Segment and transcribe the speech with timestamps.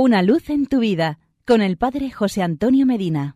[0.00, 3.34] Una luz en tu vida con el Padre José Antonio Medina.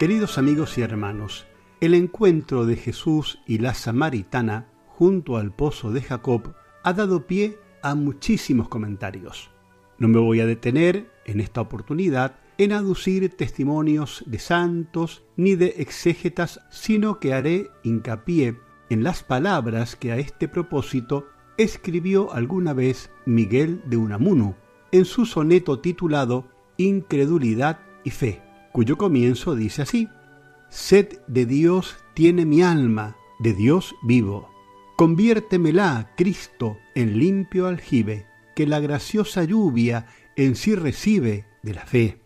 [0.00, 1.46] Queridos amigos y hermanos,
[1.80, 7.56] el encuentro de Jesús y la samaritana junto al pozo de Jacob ha dado pie
[7.82, 9.52] a muchísimos comentarios.
[9.96, 15.74] No me voy a detener en esta oportunidad en aducir testimonios de santos ni de
[15.78, 18.58] exégetas, sino que haré hincapié
[18.90, 24.56] en las palabras que a este propósito escribió alguna vez Miguel de Unamuno
[24.90, 28.42] en su soneto titulado Incredulidad y Fe,
[28.72, 30.08] cuyo comienzo dice así,
[30.68, 34.50] Sed de Dios tiene mi alma, de Dios vivo.
[34.96, 40.06] Conviértemela, Cristo, en limpio aljibe, que la graciosa lluvia
[40.36, 42.20] en sí recibe de la fe.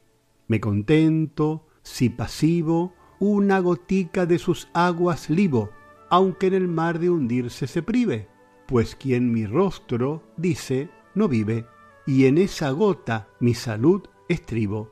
[0.48, 5.70] Me contento, si pasivo, una gotica de sus aguas libo,
[6.10, 8.28] aunque en el mar de hundirse se prive,
[8.66, 11.66] pues quien mi rostro dice no vive,
[12.06, 14.90] y en esa gota mi salud estribo.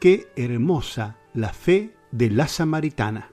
[0.00, 3.32] Qué hermosa la fe de la samaritana.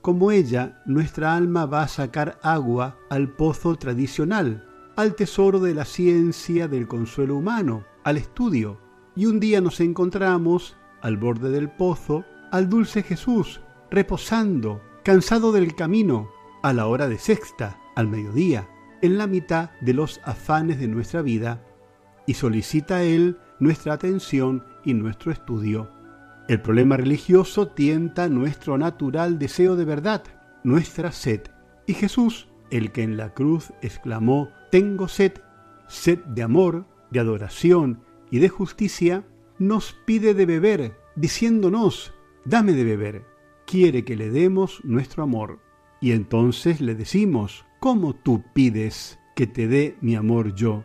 [0.00, 5.84] Como ella, nuestra alma va a sacar agua al pozo tradicional, al tesoro de la
[5.84, 8.78] ciencia del consuelo humano, al estudio.
[9.16, 15.74] Y un día nos encontramos, al borde del pozo, al dulce Jesús, reposando, cansado del
[15.74, 16.30] camino,
[16.62, 18.68] a la hora de sexta, al mediodía,
[19.04, 21.62] en la mitad de los afanes de nuestra vida,
[22.26, 25.90] y solicita Él nuestra atención y nuestro estudio.
[26.48, 30.24] El problema religioso tienta nuestro natural deseo de verdad,
[30.62, 31.42] nuestra sed.
[31.86, 35.32] Y Jesús, el que en la cruz exclamó, Tengo sed,
[35.86, 39.26] sed de amor, de adoración y de justicia,
[39.58, 42.14] nos pide de beber, diciéndonos,
[42.46, 43.26] Dame de beber.
[43.66, 45.60] Quiere que le demos nuestro amor.
[46.00, 50.84] Y entonces le decimos, ¿cómo tú pides que te dé mi amor yo?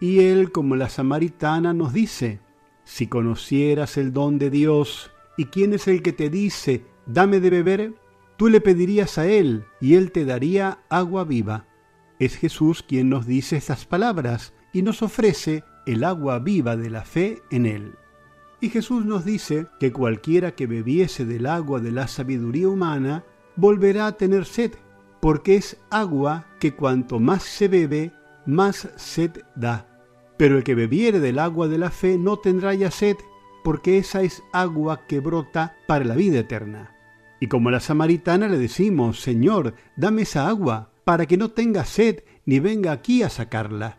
[0.00, 2.40] Y él, como la samaritana, nos dice,
[2.82, 7.48] si conocieras el don de Dios, ¿y quién es el que te dice, dame de
[7.48, 7.94] beber?
[8.36, 11.68] Tú le pedirías a él, y él te daría agua viva.
[12.18, 17.04] Es Jesús quien nos dice estas palabras, y nos ofrece el agua viva de la
[17.04, 17.92] fe en él.
[18.60, 23.24] Y Jesús nos dice que cualquiera que bebiese del agua de la sabiduría humana
[23.54, 24.72] volverá a tener sed,
[25.22, 28.10] porque es agua que cuanto más se bebe,
[28.44, 29.86] más sed da.
[30.36, 33.16] Pero el que bebiere del agua de la fe no tendrá ya sed,
[33.62, 36.96] porque esa es agua que brota para la vida eterna.
[37.38, 42.24] Y como la samaritana le decimos, Señor, dame esa agua, para que no tenga sed
[42.44, 43.98] ni venga aquí a sacarla.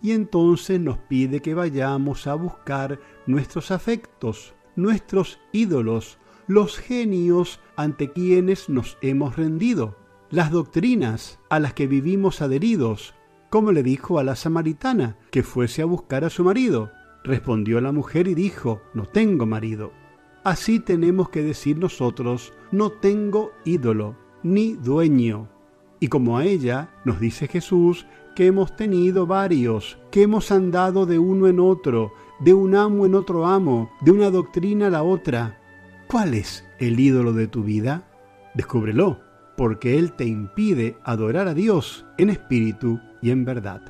[0.00, 6.16] Y entonces nos pide que vayamos a buscar nuestros afectos, nuestros ídolos,
[6.46, 10.01] los genios ante quienes nos hemos rendido,
[10.32, 13.14] las doctrinas a las que vivimos adheridos,
[13.50, 16.90] como le dijo a la samaritana que fuese a buscar a su marido.
[17.22, 19.92] Respondió la mujer y dijo, no tengo marido.
[20.42, 25.48] Así tenemos que decir nosotros, no tengo ídolo, ni dueño.
[26.00, 31.20] Y como a ella nos dice Jesús que hemos tenido varios, que hemos andado de
[31.20, 35.62] uno en otro, de un amo en otro amo, de una doctrina a la otra,
[36.12, 38.02] ¿Cuál es el ídolo de tu vida?
[38.52, 39.18] Descúbrelo,
[39.62, 43.80] porque Él te impide adorar a Dios en espíritu y en verdad.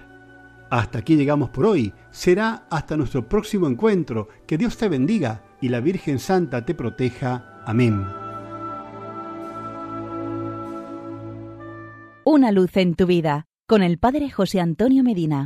[0.69, 1.95] Hasta aquí llegamos por hoy.
[2.11, 4.29] Será hasta nuestro próximo encuentro.
[4.47, 7.63] Que Dios te bendiga y la Virgen Santa te proteja.
[7.65, 8.05] Amén.
[12.27, 15.41] Una luz en tu vida con el Padre José Antonio Medina.